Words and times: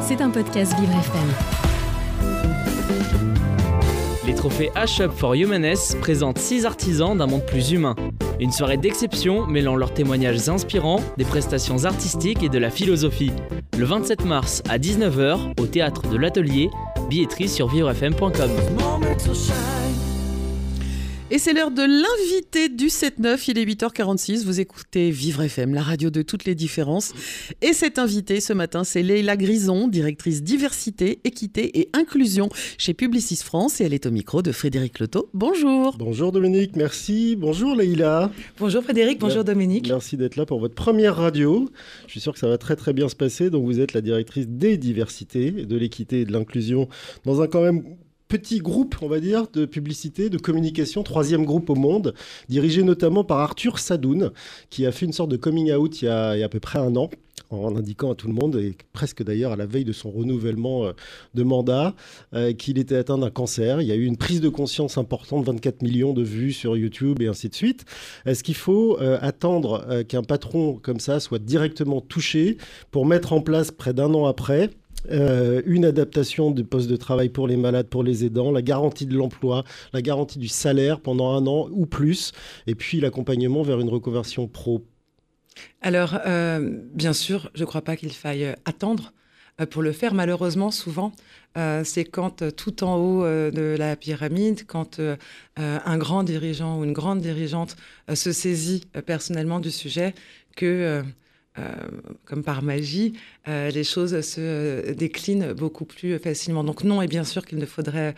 C'est 0.00 0.22
un 0.22 0.30
podcast 0.30 0.74
Vivre 0.78 0.92
FM. 0.92 1.28
Les 4.26 4.34
trophées 4.34 4.70
H-Up 4.74 5.12
for 5.14 5.34
Humaness 5.34 5.96
présentent 6.00 6.38
6 6.38 6.64
artisans 6.64 7.16
d'un 7.16 7.26
monde 7.26 7.44
plus 7.44 7.72
humain. 7.72 7.94
Une 8.40 8.52
soirée 8.52 8.76
d'exception 8.76 9.46
mêlant 9.46 9.76
leurs 9.76 9.92
témoignages 9.92 10.48
inspirants, 10.48 11.00
des 11.16 11.24
prestations 11.24 11.84
artistiques 11.84 12.42
et 12.42 12.48
de 12.48 12.58
la 12.58 12.70
philosophie. 12.70 13.32
Le 13.76 13.84
27 13.84 14.24
mars 14.24 14.62
à 14.68 14.78
19h 14.78 15.60
au 15.60 15.66
théâtre 15.66 16.08
de 16.08 16.16
l'Atelier, 16.16 16.70
billetterie 17.10 17.48
sur 17.48 17.68
vivrefm.com. 17.68 18.50
Et 21.30 21.36
c'est 21.36 21.52
l'heure 21.52 21.70
de 21.70 21.82
l'invité 21.82 22.70
du 22.70 22.86
7-9, 22.86 23.50
il 23.50 23.58
est 23.58 23.64
8h46, 23.66 24.46
vous 24.46 24.60
écoutez 24.60 25.10
Vivre 25.10 25.42
FM, 25.42 25.74
la 25.74 25.82
radio 25.82 26.08
de 26.08 26.22
toutes 26.22 26.46
les 26.46 26.54
différences. 26.54 27.12
Et 27.60 27.74
cet 27.74 27.98
invité 27.98 28.40
ce 28.40 28.54
matin, 28.54 28.82
c'est 28.82 29.02
Leila 29.02 29.36
Grison, 29.36 29.88
directrice 29.88 30.42
diversité, 30.42 31.20
équité 31.24 31.80
et 31.80 31.90
inclusion 31.92 32.48
chez 32.78 32.94
Publicis 32.94 33.36
France, 33.44 33.82
et 33.82 33.84
elle 33.84 33.92
est 33.92 34.06
au 34.06 34.10
micro 34.10 34.40
de 34.40 34.52
Frédéric 34.52 35.00
Loto. 35.00 35.28
Bonjour. 35.34 35.98
Bonjour 35.98 36.32
Dominique, 36.32 36.76
merci. 36.76 37.36
Bonjour 37.36 37.76
Leïla. 37.76 38.32
Bonjour 38.58 38.82
Frédéric, 38.82 39.18
bonjour 39.18 39.44
Dominique. 39.44 39.86
Merci 39.86 40.16
d'être 40.16 40.36
là 40.36 40.46
pour 40.46 40.60
votre 40.60 40.74
première 40.74 41.16
radio. 41.16 41.68
Je 42.06 42.12
suis 42.12 42.20
sûr 42.20 42.32
que 42.32 42.38
ça 42.38 42.48
va 42.48 42.56
très 42.56 42.74
très 42.74 42.94
bien 42.94 43.10
se 43.10 43.16
passer. 43.16 43.50
Donc 43.50 43.66
vous 43.66 43.80
êtes 43.80 43.92
la 43.92 44.00
directrice 44.00 44.48
des 44.48 44.78
diversités, 44.78 45.50
de 45.50 45.76
l'équité 45.76 46.22
et 46.22 46.24
de 46.24 46.32
l'inclusion 46.32 46.88
dans 47.26 47.42
un 47.42 47.48
quand 47.48 47.60
même 47.60 47.82
petit 48.28 48.58
groupe, 48.58 48.96
on 49.02 49.08
va 49.08 49.20
dire, 49.20 49.48
de 49.52 49.64
publicité, 49.64 50.30
de 50.30 50.38
communication, 50.38 51.02
troisième 51.02 51.44
groupe 51.44 51.70
au 51.70 51.74
monde, 51.74 52.14
dirigé 52.48 52.82
notamment 52.82 53.24
par 53.24 53.38
Arthur 53.38 53.78
Sadoun, 53.78 54.30
qui 54.70 54.86
a 54.86 54.92
fait 54.92 55.06
une 55.06 55.12
sorte 55.12 55.30
de 55.30 55.36
coming 55.36 55.72
out 55.72 56.02
il 56.02 56.04
y 56.04 56.08
a, 56.08 56.30
à 56.30 56.48
peu 56.48 56.60
près 56.60 56.78
un 56.78 56.94
an 56.96 57.10
en 57.50 57.76
indiquant 57.76 58.12
à 58.12 58.14
tout 58.14 58.26
le 58.26 58.34
monde, 58.34 58.56
et 58.56 58.76
presque 58.92 59.22
d'ailleurs 59.22 59.52
à 59.52 59.56
la 59.56 59.64
veille 59.64 59.84
de 59.84 59.92
son 59.92 60.10
renouvellement 60.10 60.86
euh, 60.86 60.92
de 61.34 61.42
mandat, 61.42 61.94
euh, 62.34 62.52
qu'il 62.52 62.78
était 62.78 62.96
atteint 62.96 63.16
d'un 63.16 63.30
cancer. 63.30 63.80
Il 63.80 63.88
y 63.88 63.92
a 63.92 63.94
eu 63.94 64.04
une 64.04 64.16
prise 64.16 64.40
de 64.40 64.48
conscience 64.48 64.98
importante, 64.98 65.46
24 65.46 65.82
millions 65.82 66.12
de 66.12 66.22
vues 66.22 66.52
sur 66.52 66.76
YouTube 66.76 67.22
et 67.22 67.26
ainsi 67.26 67.48
de 67.48 67.54
suite. 67.54 67.84
Est-ce 68.26 68.44
qu'il 68.44 68.56
faut 68.56 69.00
euh, 69.00 69.18
attendre 69.22 70.02
qu'un 70.08 70.22
patron 70.22 70.74
comme 70.74 71.00
ça 71.00 71.20
soit 71.20 71.38
directement 71.38 72.00
touché 72.00 72.58
pour 72.90 73.06
mettre 73.06 73.32
en 73.32 73.40
place, 73.40 73.70
près 73.70 73.94
d'un 73.94 74.12
an 74.14 74.26
après, 74.26 74.70
euh, 75.10 75.62
une 75.66 75.84
adaptation 75.84 76.50
du 76.50 76.64
poste 76.64 76.88
de 76.88 76.96
travail 76.96 77.28
pour 77.28 77.46
les 77.46 77.56
malades, 77.56 77.88
pour 77.88 78.02
les 78.02 78.24
aidants, 78.24 78.50
la 78.50 78.62
garantie 78.62 79.06
de 79.06 79.14
l'emploi, 79.14 79.64
la 79.92 80.02
garantie 80.02 80.38
du 80.38 80.48
salaire 80.48 81.00
pendant 81.00 81.32
un 81.32 81.46
an 81.46 81.68
ou 81.70 81.86
plus, 81.86 82.32
et 82.66 82.74
puis 82.74 83.00
l'accompagnement 83.00 83.62
vers 83.62 83.80
une 83.80 83.88
reconversion 83.88 84.48
pro. 84.48 84.84
Alors, 85.82 86.18
euh, 86.26 86.78
bien 86.94 87.12
sûr, 87.12 87.50
je 87.54 87.62
ne 87.62 87.66
crois 87.66 87.82
pas 87.82 87.96
qu'il 87.96 88.12
faille 88.12 88.54
attendre 88.64 89.12
euh, 89.60 89.66
pour 89.66 89.82
le 89.82 89.92
faire. 89.92 90.14
Malheureusement, 90.14 90.70
souvent, 90.70 91.12
c'est 91.82 92.04
quand 92.04 92.54
tout 92.54 92.84
en 92.84 92.96
haut 92.98 93.24
de 93.24 93.74
la 93.76 93.96
pyramide, 93.96 94.64
quand 94.68 95.00
un 95.56 95.98
grand 95.98 96.22
dirigeant 96.22 96.78
ou 96.78 96.84
une 96.84 96.92
grande 96.92 97.20
dirigeante 97.20 97.74
se 98.14 98.30
saisit 98.30 98.84
personnellement 99.06 99.58
du 99.58 99.72
sujet, 99.72 100.14
que 100.54 101.02
comme 102.24 102.42
par 102.42 102.62
magie, 102.62 103.14
euh, 103.48 103.70
les 103.70 103.84
choses 103.84 104.20
se 104.20 104.40
euh, 104.40 104.94
déclinent 104.94 105.52
beaucoup 105.52 105.84
plus 105.84 106.18
facilement. 106.18 106.64
Donc 106.64 106.84
non, 106.84 107.02
et 107.02 107.06
bien 107.06 107.24
sûr 107.24 107.44
qu'il 107.46 107.58
ne 107.58 107.66
faudrait 107.66 108.14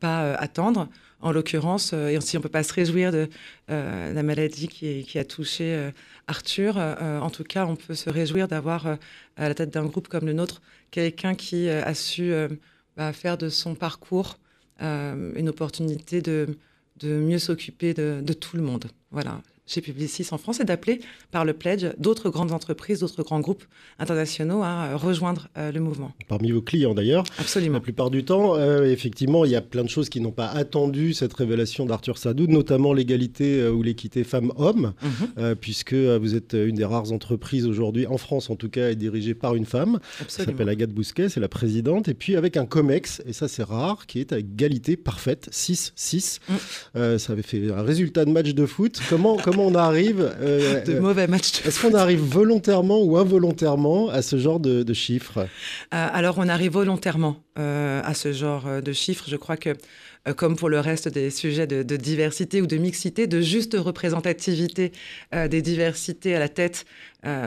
pas 0.00 0.34
attendre. 0.34 0.88
En 1.22 1.32
l'occurrence, 1.32 1.94
et 1.94 2.18
si 2.20 2.36
on 2.36 2.40
ne 2.40 2.42
peut 2.42 2.50
pas 2.50 2.62
se 2.62 2.74
réjouir 2.74 3.10
de 3.10 3.28
la 3.68 4.22
maladie 4.22 4.68
qui, 4.68 5.18
a 5.18 5.24
touché 5.24 5.90
Arthur, 6.26 6.76
en 6.76 7.30
tout 7.30 7.42
cas, 7.42 7.64
on 7.64 7.74
peut 7.74 7.94
se 7.94 8.10
réjouir 8.10 8.48
d'avoir 8.48 8.86
à 9.36 9.48
la 9.48 9.54
tête 9.54 9.72
d'un 9.72 9.86
groupe 9.86 10.08
comme 10.08 10.26
le 10.26 10.34
nôtre 10.34 10.60
quelqu'un 10.90 11.34
qui 11.34 11.70
a 11.70 11.94
su 11.94 12.32
bah, 12.98 13.14
faire 13.14 13.38
de 13.38 13.48
son 13.48 13.74
parcours 13.74 14.38
une 14.78 15.48
opportunité 15.48 16.20
de, 16.20 16.54
mieux 17.02 17.38
s'occuper 17.38 17.94
de, 17.94 18.20
de, 18.22 18.32
tout 18.34 18.58
le 18.58 18.62
monde. 18.62 18.84
Voilà, 19.10 19.40
chez 19.66 19.80
Publicis 19.80 20.26
en 20.30 20.38
France 20.38 20.60
et 20.60 20.64
d'appeler 20.64 21.00
par 21.30 21.44
le 21.44 21.52
pledge 21.52 21.86
d'autres 21.98 22.30
grandes 22.30 22.52
entreprises, 22.52 23.00
d'autres 23.00 23.22
grands 23.22 23.40
groupes 23.40 23.64
internationaux 23.98 24.62
à 24.62 24.86
euh, 24.86 24.96
rejoindre 24.96 25.48
euh, 25.56 25.72
le 25.72 25.80
mouvement. 25.80 26.12
Parmi 26.28 26.52
vos 26.52 26.62
clients 26.62 26.94
d'ailleurs. 26.94 27.24
Absolument. 27.38 27.74
La 27.74 27.80
plupart 27.80 28.10
du 28.10 28.24
temps, 28.24 28.54
euh, 28.56 28.84
effectivement, 28.84 29.44
il 29.44 29.50
y 29.50 29.56
a 29.56 29.62
plein 29.62 29.82
de 29.82 29.88
choses 29.88 30.08
qui 30.08 30.20
n'ont 30.20 30.30
pas 30.30 30.46
attendu 30.48 31.12
cette 31.12 31.34
révélation 31.34 31.84
d'Arthur 31.84 32.16
Sadoud, 32.18 32.48
notamment 32.50 32.92
l'égalité 32.92 33.66
ou 33.68 33.82
l'équité 33.82 34.24
femmes-hommes, 34.24 34.92
mhm. 35.02 35.54
puisque 35.56 35.94
vous 35.94 36.34
êtes 36.34 36.54
une 36.54 36.76
des 36.76 36.84
rares 36.84 37.12
entreprises 37.12 37.66
aujourd'hui, 37.66 38.06
en 38.06 38.18
France 38.18 38.50
en 38.50 38.56
tout 38.56 38.68
cas, 38.68 38.90
est 38.90 38.96
dirigée 38.96 39.34
par 39.34 39.54
une 39.54 39.66
femme. 39.66 39.98
Elle 40.20 40.30
s'appelle 40.30 40.68
Agathe 40.68 40.92
Bousquet, 40.92 41.28
c'est 41.28 41.40
la 41.40 41.48
présidente, 41.48 42.08
et 42.08 42.14
puis 42.14 42.36
avec 42.36 42.56
un 42.56 42.66
COMEX, 42.66 43.22
et 43.26 43.32
ça 43.32 43.48
c'est 43.48 43.62
rare, 43.62 44.06
qui 44.06 44.20
est 44.20 44.32
à 44.32 44.38
égalité 44.38 44.96
parfaite, 44.96 45.48
6-6. 45.52 46.38
Mm. 46.48 47.18
ça 47.18 47.32
avait 47.32 47.42
fait 47.42 47.70
un 47.70 47.82
résultat 47.82 48.24
de 48.24 48.30
match 48.30 48.54
de 48.54 48.66
foot. 48.66 49.00
Comment 49.08 49.36
on 49.64 49.74
arrive 49.74 50.32
euh, 50.40 50.84
De 50.86 50.98
mauvais 50.98 51.26
matchs. 51.26 51.64
Est-ce 51.64 51.80
qu'on 51.80 51.94
arrive 51.94 52.20
volontairement 52.20 53.02
ou 53.02 53.16
involontairement 53.16 54.08
à 54.08 54.22
ce 54.22 54.36
genre 54.38 54.60
de, 54.60 54.92
chiffres? 54.92 55.38
Euh, 55.38 55.46
Alors, 55.90 56.36
on 56.38 56.48
arrive 56.48 56.72
volontairement 56.72 57.36
euh, 57.58 58.00
à 58.04 58.14
ce 58.14 58.32
genre 58.32 58.64
de 58.82 58.92
chiffres. 58.92 59.24
Je 59.28 59.36
crois 59.36 59.56
que 59.56 59.70
comme 60.36 60.56
pour 60.56 60.68
le 60.68 60.80
reste 60.80 61.08
des 61.08 61.30
sujets 61.30 61.68
de, 61.68 61.96
diversité 61.96 62.60
ou 62.60 62.66
de 62.66 62.76
mixité, 62.76 63.28
de 63.28 63.40
juste 63.40 63.76
représentativité 63.78 64.90
des 65.32 65.62
diversités 65.62 66.34
à 66.34 66.40
la 66.40 66.48
tête 66.48 66.84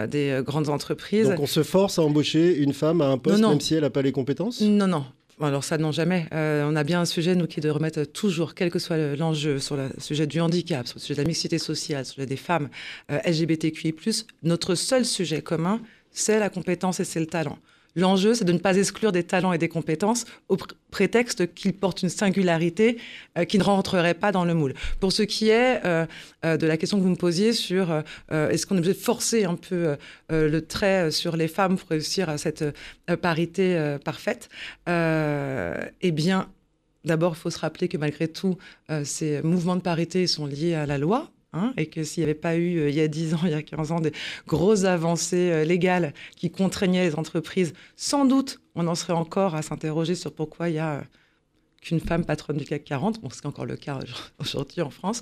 des 0.07 0.39
grandes 0.45 0.69
entreprises. 0.69 1.27
Donc 1.27 1.41
on 1.41 1.45
se 1.45 1.63
force 1.63 1.99
à 1.99 2.03
embaucher 2.03 2.55
une 2.55 2.71
femme 2.71 3.01
à 3.01 3.07
un 3.07 3.17
poste 3.17 3.41
même 3.41 3.59
si 3.59 3.75
elle 3.75 3.81
n'a 3.81 3.89
pas 3.89 4.01
les 4.01 4.13
compétences? 4.13 4.61
Non, 4.61 4.87
non. 4.87 5.03
Alors 5.41 5.63
ça, 5.63 5.77
non, 5.77 5.91
jamais. 5.94 6.27
Euh, 6.33 6.67
on 6.69 6.75
a 6.75 6.83
bien 6.83 7.00
un 7.00 7.05
sujet, 7.05 7.33
nous, 7.33 7.47
qui 7.47 7.59
est 7.59 7.63
de 7.63 7.69
remettre 7.69 8.03
toujours, 8.03 8.55
quel 8.55 8.69
que 8.69 8.79
soit 8.79 8.97
l'enjeu, 9.16 9.59
sur 9.59 9.77
le 9.77 9.89
sujet 9.97 10.27
du 10.27 10.41
handicap, 10.41 10.85
sur 10.85 10.97
le 10.97 11.01
sujet 11.01 11.16
de 11.16 11.22
la 11.22 11.27
mixité 11.27 11.57
sociale, 11.57 12.05
sur 12.05 12.16
le 12.17 12.23
sujet 12.23 12.25
des 12.27 12.35
femmes, 12.35 12.69
euh, 13.09 13.19
LGBTQI+, 13.25 13.95
notre 14.44 14.75
seul 14.75 15.05
sujet 15.05 15.41
commun, 15.41 15.79
c'est 16.11 16.39
la 16.39 16.50
compétence 16.50 17.00
et 17.00 17.05
c'est 17.05 17.22
le 17.22 17.27
talent. 17.27 17.57
L'enjeu, 17.95 18.33
c'est 18.33 18.45
de 18.45 18.53
ne 18.53 18.59
pas 18.59 18.77
exclure 18.77 19.11
des 19.11 19.23
talents 19.23 19.53
et 19.53 19.57
des 19.57 19.69
compétences 19.69 20.25
au 20.47 20.57
prétexte 20.91 21.53
qu'ils 21.53 21.73
portent 21.73 22.03
une 22.03 22.09
singularité 22.09 22.97
euh, 23.38 23.45
qui 23.45 23.57
ne 23.57 23.63
rentrerait 23.63 24.13
pas 24.13 24.31
dans 24.31 24.45
le 24.45 24.53
moule. 24.53 24.73
Pour 25.00 25.11
ce 25.11 25.23
qui 25.23 25.50
est 25.50 25.83
euh, 25.85 26.05
euh, 26.45 26.57
de 26.57 26.67
la 26.67 26.77
question 26.77 26.97
que 26.97 27.03
vous 27.03 27.09
me 27.09 27.16
posiez 27.16 27.53
sur 27.53 28.03
est-ce 28.29 28.66
qu'on 28.66 28.75
est 28.75 28.79
obligé 28.79 28.94
de 28.94 29.00
forcer 29.00 29.44
un 29.45 29.55
peu 29.55 29.95
le 30.29 30.59
trait 30.59 31.11
sur 31.11 31.35
les 31.35 31.47
femmes 31.47 31.77
pour 31.77 31.89
réussir 31.89 32.29
à 32.29 32.38
cette 32.38 32.63
parité 33.22 33.97
parfaite, 34.03 34.50
eh 34.88 36.11
bien, 36.11 36.50
d'abord, 37.06 37.33
il 37.35 37.39
faut 37.39 37.50
se 37.50 37.59
rappeler 37.59 37.88
que 37.88 37.97
malgré 37.97 38.27
tout, 38.27 38.57
ces 39.03 39.41
mouvements 39.41 39.75
de 39.75 39.81
parité 39.81 40.27
sont 40.27 40.45
liés 40.45 40.75
à 40.75 40.85
la 40.85 40.97
loi, 40.97 41.31
Hein, 41.51 41.73
et 41.77 41.87
que 41.87 42.03
s'il 42.03 42.21
n'y 42.21 42.25
avait 42.25 42.39
pas 42.39 42.57
eu, 42.57 42.77
euh, 42.77 42.89
il 42.89 42.95
y 42.95 43.01
a 43.01 43.07
10 43.07 43.33
ans, 43.33 43.39
il 43.43 43.49
y 43.49 43.55
a 43.55 43.63
15 43.63 43.91
ans, 43.91 43.99
des 43.99 44.11
grosses 44.45 44.83
avancées 44.83 45.49
euh, 45.51 45.65
légales 45.65 46.13
qui 46.35 46.51
contraignaient 46.51 47.09
les 47.09 47.15
entreprises, 47.15 47.73
sans 47.95 48.25
doute, 48.25 48.61
on 48.75 48.85
en 48.85 48.93
serait 48.93 49.13
encore 49.13 49.55
à 49.55 49.63
s'interroger 49.63 50.13
sur 50.13 50.31
pourquoi 50.31 50.69
il 50.69 50.75
y 50.75 50.79
a 50.79 50.97
euh, 50.97 51.01
qu'une 51.81 51.99
femme 51.99 52.23
patronne 52.23 52.57
du 52.57 52.65
CAC 52.65 52.83
40, 52.83 53.21
bon, 53.21 53.29
c'est 53.31 53.47
encore 53.47 53.65
le 53.65 53.77
cas 53.77 53.97
aujourd'hui 54.39 54.81
en 54.83 54.91
France. 54.91 55.21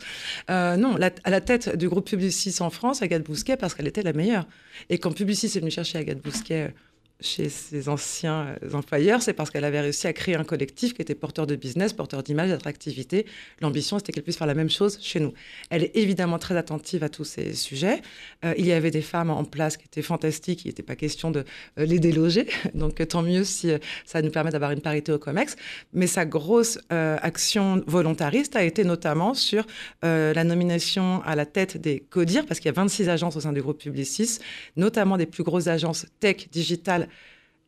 non, 0.49 0.97
à 1.23 1.29
la 1.29 1.41
tête 1.41 1.77
du 1.77 1.87
groupe 1.87 2.09
Publicis 2.09 2.57
en 2.59 2.71
France, 2.71 3.01
Agathe 3.01 3.23
Bousquet, 3.23 3.55
parce 3.55 3.73
qu'elle 3.73 3.87
était 3.87 4.03
la 4.03 4.13
meilleure. 4.13 4.47
Et 4.89 4.97
quand 4.97 5.11
Publicis 5.11 5.45
est 5.45 5.59
venu 5.59 5.71
chercher 5.71 5.99
Agathe 5.99 6.21
Bousquet 6.21 6.73
chez 7.19 7.49
ses 7.49 7.89
anciens 7.89 8.55
euh, 8.63 8.73
employeurs, 8.73 9.21
c'est 9.21 9.33
parce 9.33 9.49
qu'elle 9.49 9.65
avait 9.65 9.81
réussi 9.81 10.07
à 10.07 10.13
créer 10.13 10.35
un 10.35 10.43
collectif 10.43 10.93
qui 10.93 11.01
était 11.01 11.15
porteur 11.15 11.47
de 11.47 11.55
business, 11.55 11.93
porteur 11.93 12.21
d'image, 12.21 12.49
d'attractivité. 12.49 13.25
L'ambition, 13.61 13.97
c'était 13.97 14.11
qu'elle 14.11 14.23
puisse 14.23 14.37
faire 14.37 14.47
la 14.47 14.53
même 14.53 14.69
chose 14.69 14.99
chez 15.01 15.19
nous. 15.19 15.33
Elle 15.69 15.83
est 15.83 15.95
évidemment 15.95 16.37
très 16.37 16.55
attentive 16.55 17.03
à 17.03 17.09
tous 17.09 17.23
ces 17.23 17.53
sujets. 17.53 18.01
Euh, 18.45 18.53
il 18.57 18.65
y 18.65 18.71
avait 18.71 18.91
des 18.91 19.01
femmes 19.01 19.31
en 19.31 19.43
place 19.43 19.77
qui 19.77 19.85
étaient 19.85 20.01
fantastiques, 20.01 20.65
il 20.65 20.67
n'était 20.67 20.83
pas 20.83 20.95
question 20.95 21.31
de 21.31 21.43
euh, 21.79 21.85
les 21.85 21.99
déloger. 21.99 22.47
Donc 22.75 23.05
tant 23.07 23.23
mieux 23.23 23.43
si 23.43 23.71
ça 24.05 24.21
nous 24.21 24.31
permet 24.31 24.51
d'avoir 24.51 24.71
une 24.71 24.81
parité 24.81 25.11
au 25.11 25.17
COMEX. 25.17 25.55
Mais 25.93 26.07
sa 26.07 26.25
grosse 26.25 26.79
action 26.89 27.83
volontariste 27.87 28.55
a 28.55 28.63
été 28.63 28.83
notamment 28.83 29.33
sur 29.33 29.65
la 30.01 30.43
nomination 30.43 31.21
à 31.23 31.35
la 31.35 31.45
tête 31.45 31.77
des 31.77 31.99
CODIR, 31.99 32.45
parce 32.45 32.59
qu'il 32.59 32.67
y 32.67 32.69
a 32.69 32.73
26 32.73 33.09
agences 33.09 33.35
au 33.35 33.39
sein 33.39 33.53
du 33.53 33.61
groupe 33.61 33.79
Publicis, 33.79 34.39
notamment 34.75 35.17
des 35.17 35.25
plus 35.25 35.43
grosses 35.43 35.67
agences 35.67 36.05
tech, 36.19 36.49
digitales, 36.51 37.06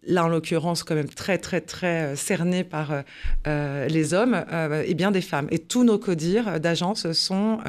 là 0.06 0.26
en 0.26 0.28
l'occurrence 0.28 0.84
quand 0.84 0.96
même 0.96 1.10
très 1.10 1.38
très 1.38 1.62
très 1.62 2.04
euh, 2.04 2.16
cerné 2.16 2.64
par 2.64 2.92
euh, 2.92 3.02
euh, 3.48 3.88
les 3.88 4.14
hommes, 4.14 4.44
et 4.86 4.94
bien 4.94 5.12
des 5.12 5.22
femmes. 5.22 5.48
Et 5.52 5.60
tous 5.60 5.84
nos 5.84 5.98
codires 5.98 6.60
d'agences 6.60 7.12
sont 7.12 7.60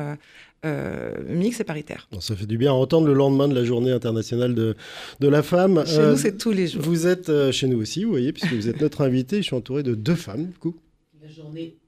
mix 1.29 1.61
et 1.61 1.65
paritaires. 1.65 2.09
ça 2.21 2.37
fait 2.37 2.47
du 2.47 2.59
bien 2.59 2.71
à 2.71 2.75
entendre 2.75 3.06
le 3.06 3.15
lendemain 3.15 3.49
de 3.49 3.55
la 3.55 3.65
journée 3.65 3.93
internationale 3.93 4.55
de, 4.55 4.77
de 5.21 5.29
la 5.29 5.43
femme. 5.43 5.85
Chez 5.87 6.06
nous, 6.06 6.17
c'est 6.17 6.37
tous 6.37 6.53
les 6.53 6.67
jours. 6.67 6.82
Vous 6.82 7.06
êtes 7.06 7.50
chez 7.50 7.67
nous 7.67 7.81
aussi, 7.81 8.05
vous 8.05 8.11
voyez, 8.11 8.32
puisque 8.32 8.53
vous 8.53 8.69
êtes 8.69 8.81
notre 8.81 9.03
invité. 9.03 9.38
Je 9.38 9.43
suis 9.43 9.56
entouré 9.56 9.82
de 9.82 9.94
deux 9.94 10.15
femmes, 10.15 10.47
du 10.47 10.59
coup. 10.59 10.77
La 11.23 11.29
journée 11.29 11.80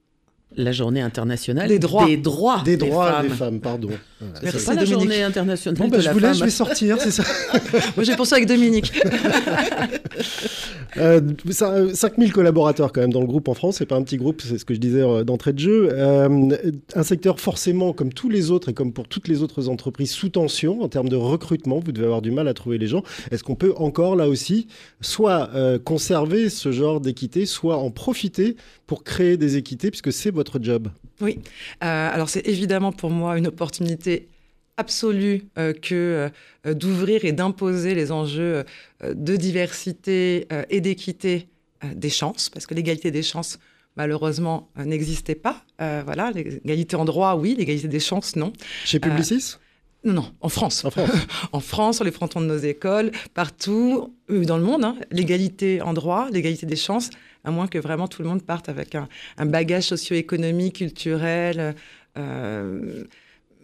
la 0.57 0.73
journée 0.73 1.01
internationale 1.01 1.69
des 1.69 1.79
droits 1.79 2.07
des 2.07 2.17
droits, 2.17 2.63
des, 2.65 2.77
droits 2.77 3.23
des 3.23 3.29
femmes. 3.29 3.37
femmes 3.37 3.61
pardon. 3.61 3.89
Voilà, 4.21 4.35
Merci, 4.43 4.59
C'est 4.59 4.65
pas 4.67 4.75
la 4.75 4.85
Dominique. 4.85 5.01
journée 5.01 5.23
internationale 5.23 5.79
Bon, 5.79 5.87
de 5.87 5.91
bah, 5.91 6.01
je 6.01 6.07
la 6.07 6.13
vous 6.13 6.19
laisse, 6.21 6.29
femme. 6.29 6.39
je 6.39 6.45
vais 6.45 6.51
sortir, 6.51 6.97
c'est 7.01 7.11
ça. 7.11 7.25
Moi, 7.97 8.05
j'ai 8.05 8.15
poursuivi 8.17 8.43
avec 8.45 8.49
Dominique. 8.49 8.93
Euh, 10.99 11.23
euh, 11.63 11.95
5000 11.95 12.33
collaborateurs 12.35 12.93
quand 12.93 13.01
même 13.01 13.15
dans 13.15 13.23
le 13.23 13.27
groupe 13.27 13.49
en 13.49 13.55
France, 13.55 13.77
c'est 13.79 13.87
pas 13.87 13.97
un 13.97 14.03
petit 14.03 14.19
groupe, 14.19 14.43
c'est 14.43 14.59
ce 14.59 14.67
que 14.67 14.75
je 14.75 14.79
disais 14.79 15.01
euh, 15.01 15.25
d'entrée 15.25 15.55
de 15.55 15.59
jeu. 15.59 15.89
Euh, 15.91 16.51
un 16.95 17.03
secteur 17.03 17.41
forcément, 17.41 17.95
comme 17.95 18.13
tous 18.13 18.29
les 18.29 18.51
autres 18.51 18.69
et 18.69 18.75
comme 18.75 18.93
pour 18.93 19.09
toutes 19.09 19.27
les 19.27 19.43
autres 19.43 19.71
entreprises, 19.71 20.11
sous 20.11 20.29
tension 20.29 20.83
en 20.83 20.89
termes 20.89 21.09
de 21.09 21.17
recrutement. 21.17 21.81
Vous 21.83 21.93
devez 21.93 22.05
avoir 22.05 22.21
du 22.21 22.31
mal 22.31 22.47
à 22.47 22.53
trouver 22.53 22.77
les 22.77 22.89
gens. 22.89 23.03
Est-ce 23.31 23.43
qu'on 23.43 23.55
peut 23.55 23.73
encore 23.77 24.17
là 24.17 24.29
aussi 24.29 24.67
soit 25.01 25.49
euh, 25.55 25.79
conserver 25.79 26.51
ce 26.51 26.73
genre 26.73 27.01
d'équité, 27.01 27.47
soit 27.47 27.79
en 27.79 27.91
profiter 27.91 28.57
pour 28.93 29.05
créer 29.05 29.39
des 29.39 29.57
équités, 29.57 29.91
puisque 29.91 30.13
c'est 30.13 30.31
votre 30.31 30.63
job 30.63 30.91
Oui. 31.23 31.39
Euh, 31.83 32.11
alors, 32.13 32.29
c'est 32.29 32.47
évidemment 32.47 32.93
pour 32.93 33.09
moi 33.09 33.39
une 33.39 33.47
opportunité 33.47 34.29
absolue 34.77 35.47
euh, 35.57 35.73
que 35.73 36.29
euh, 36.67 36.75
d'ouvrir 36.75 37.25
et 37.25 37.33
d'imposer 37.33 37.95
les 37.95 38.13
enjeux 38.13 38.65
de 39.03 39.37
diversité 39.37 40.47
et 40.69 40.83
d'équité 40.83 41.49
des 41.95 42.11
chances, 42.11 42.51
parce 42.51 42.67
que 42.67 42.75
l'égalité 42.75 43.11
des 43.11 43.23
chances, 43.23 43.59
malheureusement, 43.97 44.69
n'existait 44.77 45.37
pas. 45.37 45.65
Voilà, 45.79 46.31
l'égalité 46.33 46.95
en 46.97 47.07
droit, 47.07 47.37
oui, 47.37 47.55
l'égalité 47.57 47.89
des 47.89 47.99
chances, 47.99 48.37
non. 48.37 48.53
Chez 48.85 49.01
Publicis? 49.01 49.57
Non, 50.05 50.13
non, 50.13 50.33
en 50.43 50.51
France. 50.51 50.85
En 50.85 50.91
France. 50.91 51.11
en 51.53 51.61
France, 51.61 51.97
sur 51.97 52.05
les 52.05 52.11
frontons 52.11 52.43
de 52.43 52.47
nos 52.47 52.59
écoles, 52.59 53.11
partout, 53.33 54.15
dans 54.29 54.59
le 54.59 54.65
monde, 54.65 54.85
hein, 54.85 54.97
l'égalité 55.11 55.81
en 55.81 55.95
droit, 55.95 56.29
l'égalité 56.31 56.67
des 56.67 56.77
chances, 56.77 57.09
à 57.45 57.51
moins 57.51 57.67
que 57.67 57.79
vraiment 57.79 58.09
tout 58.09 58.23
le 58.23 58.29
monde 58.29 58.43
parte 58.43 58.69
avec 58.69 58.95
un, 58.95 59.09
bagage 59.47 59.85
socio-économique, 59.85 60.77
culturel, 60.77 61.75
euh, 62.19 63.05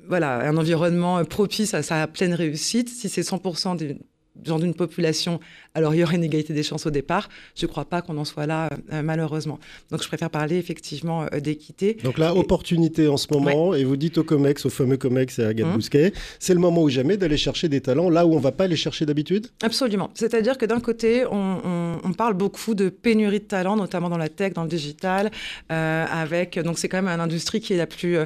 voilà, 0.09 0.39
un 0.49 0.57
environnement 0.57 1.25
propice 1.25 1.75
à 1.75 1.83
sa 1.83 2.07
pleine 2.07 2.35
réussite. 2.35 2.89
Si 2.89 3.09
c'est 3.09 3.23
100% 3.23 3.77
du 3.77 3.97
genre 4.45 4.59
d'une 4.61 4.75
population, 4.75 5.41
alors 5.75 5.95
il 5.95 5.99
y 6.01 6.05
aurait 6.05 6.17
une 6.17 6.25
égalité 6.25 6.53
des 6.53 6.63
chances 6.63 6.87
au 6.87 6.91
départ. 6.91 7.29
Je 7.57 7.67
ne 7.67 7.71
crois 7.71 7.85
pas 7.85 8.03
qu'on 8.03 8.17
en 8.19 8.25
soit 8.25 8.47
là, 8.47 8.69
euh, 8.93 9.03
malheureusement. 9.03 9.59
Donc 9.91 10.03
je 10.03 10.09
préfère 10.09 10.31
parler 10.31 10.57
effectivement 10.57 11.27
euh, 11.33 11.41
d'équité. 11.41 11.95
Donc 12.05 12.19
là, 12.19 12.33
Et- 12.35 12.39
opportunité 12.39 13.09
en 13.09 13.17
ce 13.17 13.27
moment, 13.33 13.75
et 13.75 13.85
vous 13.85 13.97
dites 13.97 14.19
au 14.19 14.25
COMEX, 14.25 14.67
au 14.67 14.71
fameux 14.71 14.97
COMEX 14.97 15.39
et 15.39 15.45
à 15.45 15.49
Agathe 15.49 15.67
Hum. 15.69 15.75
Bousquet, 15.75 16.13
c'est 16.39 16.55
le 16.55 16.61
moment 16.61 16.83
ou 16.83 16.89
jamais 16.89 17.17
d'aller 17.17 17.37
chercher 17.37 17.69
des 17.69 17.81
talents 17.81 18.11
là 18.11 18.27
où 18.27 18.35
on 18.35 18.39
va 18.41 18.53
pas 18.53 18.67
les 18.67 18.77
chercher 18.77 19.07
d'habitude? 19.07 19.49
Absolument. 19.63 20.11
C'est-à-dire 20.15 20.57
que 20.59 20.67
d'un 20.67 20.81
côté, 20.81 21.25
on, 21.27 21.59
on- 21.65 21.99
on 22.05 22.13
parle 22.13 22.35
beaucoup 22.35 22.75
de 22.75 22.89
pénurie 22.89 23.41
de 23.41 23.45
talents, 23.45 23.77
notamment 23.77 24.09
dans 24.09 24.19
la 24.19 24.29
tech, 24.29 24.53
dans 24.55 24.63
le 24.63 24.69
digital, 24.69 25.31
euh, 25.73 26.05
avec 26.11 26.59
donc 26.59 26.79
c'est 26.79 26.89
quand 26.89 27.03
même 27.03 27.09
une 27.13 27.21
industrie 27.21 27.61
qui 27.61 27.73
est 27.75 27.77
la 27.77 27.87
plus 27.87 28.17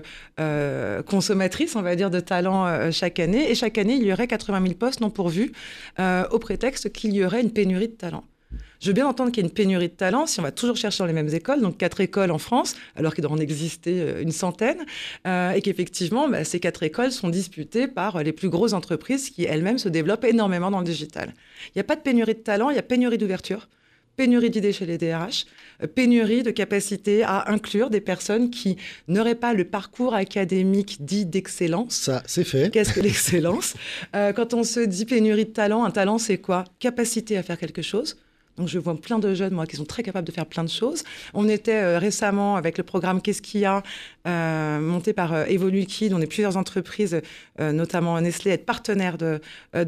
consommatrice, 1.07 1.77
on 1.77 1.83
va 1.83 1.97
dire, 1.97 2.11
de 2.11 2.21
talents 2.21 2.91
chaque 2.91 3.19
année. 3.21 3.51
Et 3.51 3.55
chaque 3.55 3.79
année, 3.79 3.95
il 3.95 4.05
y 4.05 4.13
aurait 4.13 4.27
80 4.27 4.61
000 4.63 4.75
postes 4.75 5.01
non 5.01 5.11
pourvus, 5.11 5.53
euh, 6.03 6.25
au 6.31 6.39
prétexte 6.39 6.93
qu'il 6.93 7.15
y 7.15 7.25
aurait 7.25 7.41
une 7.41 7.53
pénurie 7.53 7.89
de 7.89 7.95
talents. 7.95 8.25
Je 8.81 8.89
veux 8.89 8.93
bien 8.95 9.07
entendre 9.07 9.31
qu'il 9.31 9.45
y 9.45 9.47
a 9.47 9.49
une 9.49 9.55
pénurie 9.55 9.89
de 9.89 9.95
talents 9.95 10.27
si 10.27 10.41
on 10.41 10.43
va 10.43 10.51
toujours 10.51 10.77
chercher 10.77 10.99
dans 10.99 11.07
les 11.07 11.13
mêmes 11.13 11.33
écoles, 11.33 11.61
donc 11.61 11.79
quatre 11.79 12.01
écoles 12.01 12.33
en 12.33 12.39
France, 12.39 12.75
alors 12.97 13.15
qu'il 13.15 13.23
doit 13.23 13.31
en 13.31 13.39
exister 13.39 14.01
euh, 14.01 14.23
une 14.23 14.33
centaine, 14.33 14.85
euh, 15.29 15.53
et 15.53 15.63
qu'effectivement, 15.63 16.29
bah, 16.29 16.43
ces 16.43 16.59
quatre 16.59 16.83
écoles 16.83 17.13
sont 17.13 17.29
disputées 17.29 17.87
par 17.87 18.25
les 18.25 18.33
plus 18.33 18.49
grosses 18.49 18.73
entreprises 18.73 19.31
qui 19.31 19.45
elles-mêmes 19.45 19.79
se 19.79 19.89
développent 19.89 20.25
énormément 20.25 20.73
dans 20.73 20.81
le 20.81 20.85
digital. 20.85 21.33
Il 21.69 21.73
n'y 21.77 21.81
a 21.81 21.85
pas 21.85 21.95
de 21.95 22.01
pénurie 22.01 22.35
de 22.35 22.41
talents, 22.41 22.71
il 22.71 22.77
y 22.77 22.81
a 22.81 22.83
pénurie 22.83 23.19
d'ouverture, 23.19 23.69
pénurie 24.17 24.51
d'idées 24.51 24.73
chez 24.73 24.87
les 24.87 24.99
DRH, 24.99 25.47
euh, 25.83 25.87
pénurie 25.87 26.43
de 26.43 26.51
capacité 26.51 27.23
à 27.23 27.51
inclure 27.51 27.91
des 27.91 28.01
personnes 28.01 28.51
qui 28.51 28.77
n'auraient 29.09 29.35
pas 29.35 29.55
le 29.55 29.65
parcours 29.65 30.15
académique 30.15 30.99
dit 31.05 31.27
d'excellence. 31.27 31.95
Ça, 31.95 32.23
c'est 32.27 32.45
fait. 32.45 32.71
Qu'est-ce 32.73 32.93
que 32.93 33.01
l'excellence? 33.01 33.75
Euh, 34.15 34.33
Quand 34.33 34.55
on 34.55 34.65
se 34.65 34.81
dit 34.81 35.05
pénurie 35.05 35.47
de 35.47 35.51
talent, 35.51 35.85
un 35.85 35.91
talent 35.91 36.19
c'est 36.19 36.39
quoi? 36.39 36.65
Capacité 36.79 37.37
à 37.37 37.43
faire 37.43 37.59
quelque 37.59 37.83
chose. 37.83 38.17
Donc 38.59 38.69
je 38.69 38.79
vois 38.79 38.95
plein 38.95 39.19
de 39.19 39.35
jeunes, 39.35 39.55
moi, 39.55 39.67
qui 39.67 39.77
sont 39.77 39.85
très 39.85 40.03
capables 40.03 40.27
de 40.27 40.33
faire 40.33 40.47
plein 40.47 40.65
de 40.65 40.69
choses. 40.69 41.05
On 41.35 41.49
était 41.49 41.83
euh, 41.83 41.99
récemment 41.99 42.57
avec 42.57 42.79
le 42.79 42.85
programme 42.85 43.21
Qu'est-ce 43.23 43.43
qu'il 43.43 43.61
y 43.61 43.65
a, 43.65 43.83
euh, 44.27 44.79
monté 44.79 45.13
par 45.13 45.33
euh, 45.33 45.45
Evoluki, 45.47 46.11
on 46.13 46.21
est 46.21 46.27
plusieurs 46.27 46.57
entreprises, 46.57 47.21
euh, 47.61 47.73
notamment 47.73 48.21
Nestlé, 48.21 48.53
être 48.53 48.65
partenaires 48.65 49.19
de, 49.19 49.41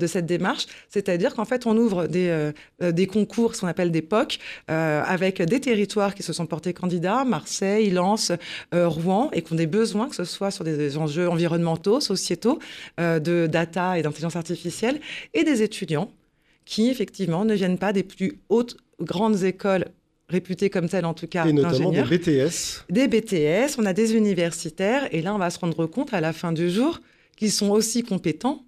cette 0.06 0.26
démarche. 0.26 0.66
C'est-à-dire 0.88 1.34
qu'en 1.34 1.44
fait, 1.44 1.66
on 1.66 1.76
ouvre 1.76 2.06
des, 2.06 3.06
concours, 3.06 3.54
ce 3.54 3.60
qu'on 3.60 3.68
appelle 3.68 3.90
des 3.90 4.02
POC, 4.02 4.38
avec 4.68 5.40
des 5.42 5.60
territoires 5.60 6.14
qui 6.14 6.22
se 6.22 6.32
sont 6.32 6.46
portés 6.46 6.72
candidats, 6.72 7.24
Marseille, 7.24 7.90
Lens, 7.90 8.32
Rouen, 8.72 9.30
et 9.32 9.42
qui 9.42 9.52
ont 9.52 9.56
des 9.56 9.66
besoins, 9.66 10.08
que 10.08 10.16
ce 10.16 10.24
soit 10.24 10.50
sur 10.50 10.64
des, 10.64 10.76
des 10.76 10.96
enjeux 10.96 11.28
environnementaux, 11.28 12.00
sociétaux, 12.00 12.58
de 12.98 13.46
data 13.50 13.98
et 13.98 14.02
d'intelligence 14.02 14.36
artificielle, 14.36 15.00
et 15.32 15.44
des 15.44 15.62
étudiants 15.62 16.10
qui, 16.64 16.88
effectivement, 16.88 17.44
ne 17.44 17.54
viennent 17.54 17.78
pas 17.78 17.92
des 17.92 18.02
plus 18.02 18.38
hautes 18.48 18.76
grandes 19.00 19.42
écoles 19.42 19.86
réputées 20.28 20.70
comme 20.70 20.88
telles, 20.88 21.04
en 21.04 21.14
tout 21.14 21.26
cas, 21.26 21.46
Et 21.46 21.52
notamment 21.52 21.90
des. 21.90 22.02
BTS. 22.02 22.84
Des 22.90 23.08
BTS, 23.08 23.78
on 23.78 23.84
a 23.84 23.92
des 23.92 24.14
universitaires, 24.14 25.08
et 25.12 25.22
là, 25.22 25.34
on 25.34 25.38
va 25.38 25.50
se 25.50 25.58
rendre 25.58 25.86
compte 25.86 26.14
à 26.14 26.20
la 26.20 26.32
fin 26.32 26.52
du 26.52 26.70
jour 26.70 27.00
qu'ils 27.36 27.52
sont 27.52 27.70
aussi 27.70 28.02
compétents 28.02 28.64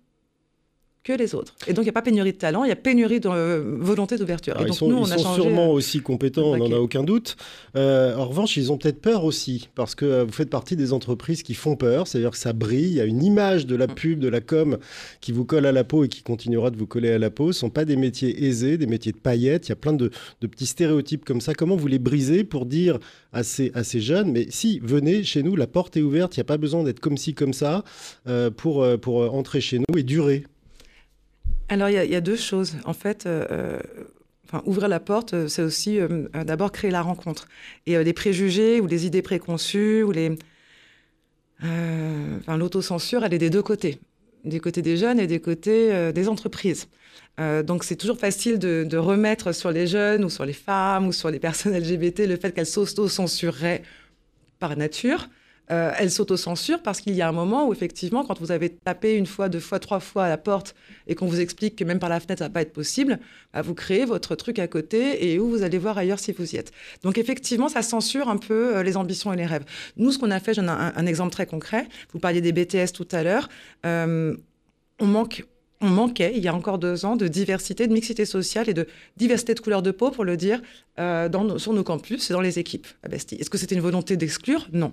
que 1.06 1.12
les 1.12 1.36
autres. 1.36 1.54
Et 1.68 1.72
donc, 1.72 1.84
il 1.84 1.86
n'y 1.86 1.90
a 1.90 1.92
pas 1.92 2.02
pénurie 2.02 2.32
de 2.32 2.36
talent, 2.36 2.64
il 2.64 2.68
y 2.68 2.72
a 2.72 2.76
pénurie 2.76 3.20
de 3.20 3.28
euh, 3.28 3.76
volonté 3.78 4.18
d'ouverture. 4.18 4.56
Alors, 4.56 4.66
ils 4.66 4.74
sont, 4.74 4.88
nous, 4.88 4.96
on 4.96 5.06
ils 5.06 5.12
a 5.12 5.18
sont 5.18 5.22
changé. 5.22 5.42
sûrement 5.42 5.68
euh, 5.68 5.78
aussi 5.78 6.00
compétents, 6.00 6.50
on 6.52 6.56
n'en 6.56 6.72
a 6.72 6.78
aucun 6.78 7.04
doute. 7.04 7.36
Euh, 7.76 8.16
en 8.16 8.26
revanche, 8.26 8.56
ils 8.56 8.72
ont 8.72 8.76
peut-être 8.76 9.00
peur 9.00 9.22
aussi, 9.24 9.68
parce 9.76 9.94
que 9.94 10.04
euh, 10.04 10.24
vous 10.24 10.32
faites 10.32 10.50
partie 10.50 10.74
des 10.74 10.92
entreprises 10.92 11.44
qui 11.44 11.54
font 11.54 11.76
peur, 11.76 12.08
c'est-à-dire 12.08 12.32
que 12.32 12.36
ça 12.36 12.52
brille, 12.52 12.88
il 12.88 12.94
y 12.94 13.00
a 13.00 13.04
une 13.04 13.22
image 13.22 13.66
de 13.66 13.76
la 13.76 13.86
pub, 13.86 14.18
de 14.18 14.28
la 14.28 14.40
com 14.40 14.78
qui 15.20 15.30
vous 15.30 15.44
colle 15.44 15.64
à 15.66 15.72
la 15.72 15.84
peau 15.84 16.02
et 16.02 16.08
qui 16.08 16.22
continuera 16.22 16.70
de 16.70 16.76
vous 16.76 16.88
coller 16.88 17.12
à 17.12 17.18
la 17.18 17.30
peau. 17.30 17.52
Ce 17.52 17.58
ne 17.58 17.60
sont 17.60 17.70
pas 17.70 17.84
des 17.84 17.96
métiers 17.96 18.44
aisés, 18.44 18.76
des 18.76 18.88
métiers 18.88 19.12
de 19.12 19.18
paillettes, 19.18 19.68
il 19.68 19.70
y 19.70 19.72
a 19.72 19.76
plein 19.76 19.92
de, 19.92 20.10
de 20.40 20.46
petits 20.48 20.66
stéréotypes 20.66 21.24
comme 21.24 21.40
ça. 21.40 21.54
Comment 21.54 21.76
vous 21.76 21.86
les 21.86 22.00
brisez 22.00 22.42
pour 22.42 22.66
dire 22.66 22.98
à 23.32 23.44
ces, 23.44 23.70
à 23.74 23.84
ces 23.84 24.00
jeunes, 24.00 24.32
mais 24.32 24.48
si, 24.50 24.80
venez 24.82 25.22
chez 25.22 25.44
nous, 25.44 25.54
la 25.54 25.68
porte 25.68 25.96
est 25.96 26.02
ouverte, 26.02 26.36
il 26.36 26.40
n'y 26.40 26.42
a 26.42 26.44
pas 26.44 26.58
besoin 26.58 26.82
d'être 26.82 27.00
comme 27.00 27.16
ci, 27.16 27.32
comme 27.32 27.52
ça, 27.52 27.84
pour, 28.56 28.84
pour 29.00 29.34
entrer 29.34 29.60
chez 29.60 29.78
nous 29.78 29.98
et 29.98 30.02
durer? 30.02 30.44
Alors, 31.68 31.88
il 31.88 31.94
y, 31.94 32.14
a- 32.14 32.20
deux 32.20 32.36
choses. 32.36 32.74
En 32.84 32.92
fait, 32.92 33.26
euh, 33.26 33.44
euh, 33.50 33.78
enfin, 34.44 34.62
ouvrir 34.66 34.88
la 34.88 35.00
porte, 35.00 35.34
euh, 35.34 35.48
c'est 35.48 35.62
aussi 35.62 35.98
d'abord 36.44 36.70
créer 36.72 36.90
la 36.90 37.02
rencontre. 37.02 37.48
Et 37.86 38.02
les 38.02 38.12
préjugés 38.12 38.80
ou 38.80 38.86
les 38.86 39.06
idées 39.06 39.22
préconçues 39.22 40.02
ou 40.02 40.12
les, 40.12 40.36
enfin, 41.60 42.56
l'autocensure, 42.56 43.24
elle 43.24 43.34
est 43.34 43.38
des 43.38 43.50
deux 43.50 43.62
côtés, 43.62 43.98
des 44.44 44.60
côtés 44.60 44.82
des 44.82 44.96
jeunes 44.96 45.18
et 45.18 45.26
des 45.26 45.40
côtés 45.40 46.12
des 46.12 46.28
entreprises. 46.28 46.88
Donc 47.38 47.84
c'est 47.84 47.96
toujours 47.96 48.18
facile 48.18 48.58
de, 48.58 48.84
de 48.88 48.96
remettre 48.96 49.52
sur 49.52 49.70
les 49.70 49.86
jeunes 49.86 50.24
ou 50.24 50.30
sur 50.30 50.44
les 50.46 50.52
femmes 50.52 51.08
ou 51.08 51.12
sur 51.12 51.30
les 51.30 51.38
personnes 51.38 51.74
LGBT 51.78 52.26
le 52.26 52.36
fait 52.36 52.52
qu'elles 52.52 52.66
s'auto-censureraient 52.66 53.82
par 54.58 54.76
nature. 54.76 55.28
Euh, 55.70 55.92
elles 55.98 56.10
s'autocensurent 56.10 56.82
parce 56.82 57.00
qu'il 57.00 57.14
y 57.14 57.22
a 57.22 57.28
un 57.28 57.32
moment 57.32 57.66
où 57.66 57.72
effectivement, 57.72 58.24
quand 58.24 58.40
vous 58.40 58.52
avez 58.52 58.70
tapé 58.70 59.14
une 59.14 59.26
fois, 59.26 59.48
deux 59.48 59.60
fois, 59.60 59.80
trois 59.80 60.00
fois 60.00 60.24
à 60.24 60.28
la 60.28 60.38
porte 60.38 60.74
et 61.08 61.14
qu'on 61.14 61.26
vous 61.26 61.40
explique 61.40 61.76
que 61.76 61.84
même 61.84 61.98
par 61.98 62.08
la 62.08 62.20
fenêtre 62.20 62.38
ça 62.38 62.44
va 62.44 62.50
pas 62.50 62.62
être 62.62 62.72
possible, 62.72 63.18
bah, 63.52 63.62
vous 63.62 63.74
créez 63.74 64.04
votre 64.04 64.36
truc 64.36 64.58
à 64.58 64.68
côté 64.68 65.30
et 65.30 65.38
où 65.40 65.48
vous 65.48 65.62
allez 65.62 65.78
voir 65.78 65.98
ailleurs 65.98 66.20
si 66.20 66.32
vous 66.32 66.54
y 66.54 66.56
êtes. 66.56 66.72
Donc 67.02 67.18
effectivement, 67.18 67.68
ça 67.68 67.82
censure 67.82 68.28
un 68.28 68.36
peu 68.36 68.76
euh, 68.76 68.82
les 68.82 68.96
ambitions 68.96 69.32
et 69.32 69.36
les 69.36 69.46
rêves. 69.46 69.64
Nous, 69.96 70.12
ce 70.12 70.18
qu'on 70.18 70.30
a 70.30 70.38
fait, 70.38 70.54
j'en 70.54 70.64
ai 70.64 70.68
un, 70.68 71.06
exemple 71.06 71.32
très 71.32 71.46
concret. 71.46 71.88
Vous 72.12 72.20
parliez 72.20 72.40
des 72.40 72.52
BTS 72.52 72.92
tout 72.94 73.08
à 73.10 73.22
l'heure. 73.22 73.48
Euh, 73.84 74.36
on 75.00 75.88
manquait, 75.88 76.32
il 76.34 76.42
y 76.42 76.48
a 76.48 76.54
encore 76.54 76.78
deux 76.78 77.04
ans, 77.04 77.16
de 77.16 77.28
diversité, 77.28 77.86
de 77.86 77.92
mixité 77.92 78.24
sociale 78.24 78.68
et 78.68 78.74
de 78.74 78.86
diversité 79.16 79.54
de 79.54 79.60
couleur 79.60 79.82
de 79.82 79.90
peau, 79.90 80.10
pour 80.10 80.24
le 80.24 80.36
dire, 80.36 80.62
euh, 80.98 81.58
sur 81.58 81.72
nos 81.72 81.84
campus 81.84 82.30
et 82.30 82.32
dans 82.32 82.40
les 82.40 82.58
équipes 82.58 82.86
à 83.02 83.08
Bastille. 83.08 83.38
Est-ce 83.38 83.50
que 83.50 83.58
c'était 83.58 83.74
une 83.74 83.82
volonté 83.82 84.16
d'exclure? 84.16 84.68
Non. 84.72 84.92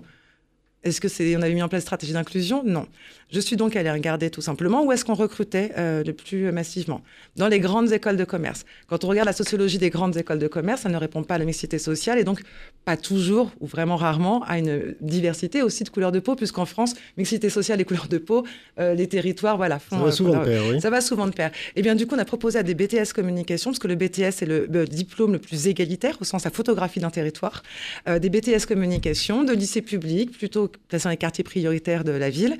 Est-ce 0.84 1.00
que 1.00 1.08
c'est, 1.08 1.36
on 1.36 1.42
avait 1.42 1.54
mis 1.54 1.62
en 1.62 1.68
place 1.68 1.82
une 1.82 1.86
stratégie 1.86 2.12
d'inclusion? 2.12 2.62
Non. 2.64 2.86
Je 3.32 3.40
suis 3.40 3.56
donc 3.56 3.74
allée 3.74 3.90
regarder 3.90 4.30
tout 4.30 4.42
simplement 4.42 4.84
où 4.84 4.92
est-ce 4.92 5.04
qu'on 5.04 5.14
recrutait 5.14 5.72
euh, 5.78 6.04
le 6.04 6.12
plus 6.12 6.52
massivement. 6.52 7.00
Dans 7.36 7.48
les 7.48 7.58
grandes 7.58 7.90
écoles 7.92 8.16
de 8.16 8.24
commerce. 8.24 8.64
Quand 8.86 9.02
on 9.04 9.08
regarde 9.08 9.26
la 9.26 9.32
sociologie 9.32 9.78
des 9.78 9.90
grandes 9.90 10.16
écoles 10.16 10.38
de 10.38 10.46
commerce, 10.46 10.82
ça 10.82 10.88
ne 10.90 10.96
répond 10.96 11.22
pas 11.22 11.34
à 11.36 11.38
la 11.38 11.44
mixité 11.44 11.78
sociale 11.78 12.18
et 12.18 12.24
donc 12.24 12.42
pas 12.84 12.96
toujours 12.96 13.50
ou 13.60 13.66
vraiment 13.66 13.96
rarement 13.96 14.42
à 14.44 14.58
une 14.58 14.94
diversité 15.00 15.62
aussi 15.62 15.84
de 15.84 15.88
couleur 15.88 16.12
de 16.12 16.20
peau, 16.20 16.34
puisqu'en 16.36 16.66
France, 16.66 16.94
mixité 17.16 17.48
sociale 17.48 17.80
et 17.80 17.84
couleur 17.84 18.08
de 18.08 18.18
peau, 18.18 18.44
euh, 18.78 18.94
les 18.94 19.08
territoires, 19.08 19.56
voilà, 19.56 19.78
font. 19.78 19.96
Ça 19.96 20.02
va 20.02 20.08
euh, 20.08 20.10
souvent 20.10 20.38
de 20.38 20.44
pair, 20.44 20.62
oui. 20.70 20.80
ça 20.80 20.90
va 20.90 21.00
souvent 21.00 21.26
de 21.26 21.32
pair. 21.32 21.50
Et 21.76 21.82
bien, 21.82 21.94
du 21.94 22.06
coup, 22.06 22.14
on 22.14 22.18
a 22.18 22.24
proposé 22.24 22.58
à 22.58 22.62
des 22.62 22.74
BTS 22.74 23.14
communication, 23.14 23.70
parce 23.70 23.78
que 23.78 23.88
le 23.88 23.94
BTS 23.94 24.42
est 24.42 24.46
le, 24.46 24.66
le 24.70 24.84
diplôme 24.84 25.32
le 25.32 25.38
plus 25.38 25.66
égalitaire, 25.66 26.18
au 26.20 26.24
sens 26.24 26.44
la 26.44 26.50
photographie 26.50 27.00
d'un 27.00 27.10
territoire, 27.10 27.62
euh, 28.08 28.18
des 28.18 28.28
BTS 28.28 28.66
communication 28.66 29.44
de 29.44 29.52
lycées 29.52 29.82
publics, 29.82 30.36
plutôt 30.36 30.70
placés 30.88 31.04
dans 31.04 31.10
les 31.10 31.16
quartiers 31.16 31.44
prioritaires 31.44 32.04
de 32.04 32.12
la 32.12 32.30
ville, 32.30 32.56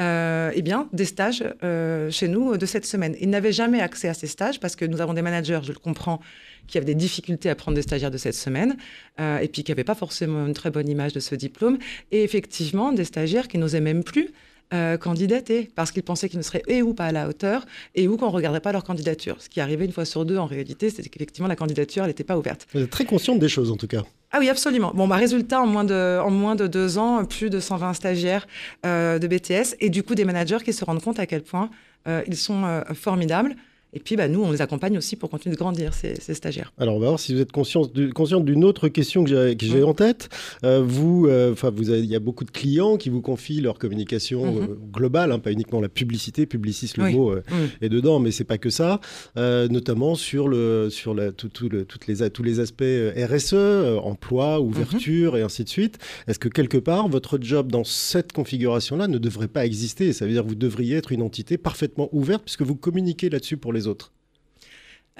euh, 0.00 0.50
eh 0.54 0.62
bien, 0.62 0.88
des 0.92 1.04
stages 1.04 1.44
euh, 1.62 2.10
chez 2.10 2.28
nous 2.28 2.56
de 2.56 2.66
cette 2.66 2.86
semaine. 2.86 3.16
Ils 3.20 3.30
n'avaient 3.30 3.52
jamais 3.52 3.80
accès 3.80 4.08
à 4.08 4.14
ces 4.14 4.26
stages 4.26 4.60
parce 4.60 4.76
que 4.76 4.84
nous 4.84 5.00
avons 5.00 5.14
des 5.14 5.22
managers, 5.22 5.60
je 5.62 5.72
le 5.72 5.78
comprends, 5.78 6.20
qui 6.66 6.78
avaient 6.78 6.86
des 6.86 6.94
difficultés 6.94 7.50
à 7.50 7.54
prendre 7.54 7.74
des 7.74 7.82
stagiaires 7.82 8.10
de 8.10 8.18
cette 8.18 8.34
semaine 8.34 8.76
euh, 9.20 9.38
et 9.38 9.48
puis 9.48 9.64
qui 9.64 9.72
n'avaient 9.72 9.84
pas 9.84 9.94
forcément 9.94 10.46
une 10.46 10.54
très 10.54 10.70
bonne 10.70 10.88
image 10.88 11.12
de 11.12 11.20
ce 11.20 11.34
diplôme. 11.34 11.78
Et 12.12 12.22
effectivement, 12.22 12.92
des 12.92 13.04
stagiaires 13.04 13.48
qui 13.48 13.58
n'osaient 13.58 13.80
même 13.80 14.04
plus 14.04 14.30
euh, 14.74 14.98
candidater 14.98 15.70
parce 15.74 15.90
qu'ils 15.90 16.02
pensaient 16.02 16.28
qu'ils 16.28 16.38
ne 16.38 16.44
seraient 16.44 16.62
et 16.68 16.82
ou 16.82 16.92
pas 16.92 17.06
à 17.06 17.12
la 17.12 17.26
hauteur 17.26 17.64
et 17.94 18.06
ou 18.06 18.18
qu'on 18.18 18.26
ne 18.26 18.32
regarderait 18.32 18.60
pas 18.60 18.72
leur 18.72 18.84
candidature. 18.84 19.40
Ce 19.40 19.48
qui 19.48 19.60
arrivait 19.60 19.86
une 19.86 19.92
fois 19.92 20.04
sur 20.04 20.26
deux 20.26 20.36
en 20.36 20.46
réalité, 20.46 20.90
c'était 20.90 21.08
qu'effectivement 21.08 21.48
la 21.48 21.56
candidature 21.56 22.06
n'était 22.06 22.24
pas 22.24 22.36
ouverte. 22.36 22.66
Vous 22.74 22.80
êtes 22.80 22.90
très 22.90 23.06
consciente 23.06 23.38
des 23.38 23.48
choses 23.48 23.70
en 23.70 23.76
tout 23.76 23.86
cas. 23.86 24.04
Ah 24.30 24.38
oui, 24.40 24.50
absolument. 24.50 24.92
Bon, 24.94 25.08
bah, 25.08 25.16
résultat, 25.16 25.60
en 25.60 25.66
moins, 25.66 25.84
de, 25.84 26.20
en 26.22 26.30
moins 26.30 26.54
de 26.54 26.66
deux 26.66 26.98
ans, 26.98 27.24
plus 27.24 27.48
de 27.48 27.60
120 27.60 27.94
stagiaires 27.94 28.46
euh, 28.84 29.18
de 29.18 29.26
BTS 29.26 29.76
et 29.80 29.88
du 29.88 30.02
coup 30.02 30.14
des 30.14 30.26
managers 30.26 30.58
qui 30.62 30.74
se 30.74 30.84
rendent 30.84 31.02
compte 31.02 31.18
à 31.18 31.26
quel 31.26 31.42
point 31.42 31.70
euh, 32.06 32.22
ils 32.26 32.36
sont 32.36 32.64
euh, 32.64 32.82
formidables. 32.94 33.56
Et 33.94 34.00
puis, 34.00 34.16
bah, 34.16 34.28
nous, 34.28 34.42
on 34.42 34.52
les 34.52 34.60
accompagne 34.60 34.98
aussi 34.98 35.16
pour 35.16 35.30
continuer 35.30 35.54
de 35.54 35.58
grandir, 35.58 35.94
ces, 35.94 36.14
ces 36.20 36.34
stagiaires. 36.34 36.72
Alors, 36.78 36.94
on 36.96 36.98
va 37.00 37.06
voir 37.08 37.18
si 37.20 37.32
vous 37.34 37.40
êtes 37.40 37.52
consciente 37.52 37.92
du- 37.94 38.12
consciente 38.12 38.44
d'une 38.44 38.62
autre 38.64 38.88
question 38.88 39.24
que 39.24 39.54
j'ai 39.58 39.82
en 39.82 39.94
tête. 39.94 40.28
Euh, 40.62 40.82
vous, 40.86 41.26
euh, 41.26 41.54
vous 41.74 41.90
il 41.94 42.04
y 42.04 42.14
a 42.14 42.18
beaucoup 42.20 42.44
de 42.44 42.50
clients 42.50 42.98
qui 42.98 43.08
vous 43.08 43.22
confient 43.22 43.62
leur 43.62 43.78
communication 43.78 44.44
Mhm. 44.44 44.62
euh, 44.62 44.66
globale, 44.92 45.32
hein, 45.32 45.38
pas 45.38 45.52
uniquement 45.52 45.80
la 45.80 45.88
publicité. 45.88 46.44
Publicis, 46.44 46.92
le 46.98 47.04
Oui. 47.04 47.14
mot 47.14 47.30
euh, 47.32 47.42
est 47.80 47.88
dedans, 47.88 48.18
mais 48.20 48.30
c'est 48.30 48.44
pas 48.44 48.58
que 48.58 48.68
ça. 48.70 49.00
Notamment 49.36 50.14
sur 50.14 50.48
le, 50.48 50.88
sur 50.90 51.14
la, 51.14 51.32
tout, 51.32 51.48
tout 51.48 51.68
le, 51.68 51.84
toutes 51.84 52.06
les, 52.06 52.28
tous 52.30 52.42
les 52.42 52.60
aspects 52.60 52.84
RSE, 53.16 53.54
emploi, 54.02 54.60
ouverture 54.60 55.36
et 55.36 55.42
ainsi 55.42 55.64
de 55.64 55.68
suite. 55.68 55.98
Est-ce 56.26 56.38
que 56.38 56.48
quelque 56.48 56.78
part, 56.78 57.08
votre 57.08 57.38
job 57.40 57.70
dans 57.72 57.84
cette 57.84 58.32
configuration-là 58.32 59.08
ne 59.08 59.18
devrait 59.18 59.48
pas 59.48 59.64
exister? 59.64 60.12
Ça 60.12 60.26
veut 60.26 60.32
dire 60.32 60.42
que 60.44 60.48
vous 60.48 60.54
devriez 60.54 60.96
être 60.96 61.12
une 61.12 61.22
entité 61.22 61.56
parfaitement 61.56 62.08
ouverte 62.12 62.42
puisque 62.44 62.62
vous 62.62 62.74
communiquez 62.76 63.30
là-dessus 63.30 63.56
pour 63.56 63.72
les 63.72 63.77
autres. 63.86 64.12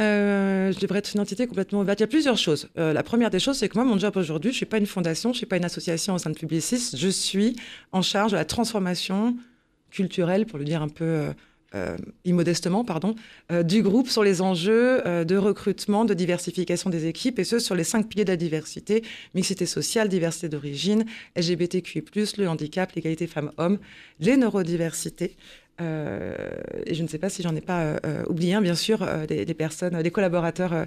Euh, 0.01 0.71
je 0.73 0.79
devrais 0.79 1.01
être 1.01 1.13
une 1.15 1.21
entité 1.21 1.47
complètement 1.47 1.81
ouverte. 1.81 1.99
Il 1.99 2.03
y 2.03 2.05
a 2.05 2.09
plusieurs 2.09 2.37
choses. 2.37 2.69
Euh, 2.79 2.93
la 2.93 3.03
première 3.03 3.31
des 3.31 3.41
choses, 3.41 3.59
c'est 3.59 3.69
que 3.69 3.77
moi, 3.77 3.85
mon 3.85 3.99
job 3.99 4.17
aujourd'hui, 4.17 4.51
je 4.51 4.55
ne 4.55 4.59
suis 4.59 4.67
pas 4.67 4.79
une 4.79 4.87
fondation, 4.87 5.31
je 5.31 5.35
ne 5.35 5.39
suis 5.39 5.47
pas 5.47 5.57
une 5.57 5.65
association 5.65 6.15
au 6.15 6.19
sein 6.19 6.31
de 6.31 6.39
Publicis. 6.39 6.97
Je 6.97 7.09
suis 7.09 7.57
en 7.91 8.03
charge 8.03 8.33
de 8.33 8.37
la 8.37 8.45
transformation 8.45 9.37
culturelle, 9.91 10.47
pour 10.47 10.59
le 10.59 10.65
dire 10.65 10.83
un 10.83 10.89
peu 10.89 11.05
euh, 11.05 11.33
euh, 11.75 11.99
immodestement, 12.25 12.83
pardon, 12.83 13.15
euh, 13.53 13.63
du 13.63 13.83
groupe 13.83 14.09
sur 14.09 14.25
les 14.25 14.41
enjeux 14.41 15.07
euh, 15.07 15.25
de 15.25 15.37
recrutement, 15.37 16.07
de 16.07 16.15
diversification 16.15 16.89
des 16.89 17.05
équipes, 17.07 17.39
et 17.39 17.45
ce, 17.45 17.59
sur 17.59 17.75
les 17.75 17.85
cinq 17.85 18.09
piliers 18.09 18.25
de 18.25 18.31
la 18.31 18.39
diversité, 18.39 19.05
mixité 19.35 19.67
sociale, 19.67 20.09
diversité 20.09 20.49
d'origine, 20.49 21.05
LGBTQI+, 21.37 22.03
le 22.39 22.49
handicap, 22.49 22.91
l'égalité 22.93 23.27
femmes-hommes, 23.27 23.79
les 24.19 24.39
neurodiversités. 24.39 25.37
Et 25.81 26.95
je 26.95 27.03
ne 27.05 27.07
sais 27.07 27.19
pas 27.19 27.29
si 27.29 27.41
j'en 27.43 27.55
ai 27.55 27.61
pas 27.61 28.01
oublié 28.29 28.55
un, 28.55 28.61
bien 28.61 28.75
sûr, 28.75 29.07
des, 29.29 29.55
personnes, 29.55 30.03
des 30.03 30.11
collaborateurs 30.11 30.87